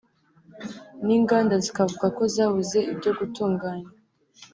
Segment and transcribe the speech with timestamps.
[1.05, 3.89] n’inganda zikavuga ko zabuze ibyo gutunganya